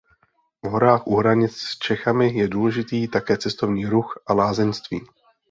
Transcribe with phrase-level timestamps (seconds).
[0.63, 5.01] V horách u hranic s Čechami je důležitý také cestovní ruch a lázeňství.